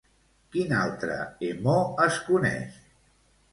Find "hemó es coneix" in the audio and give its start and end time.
1.49-2.83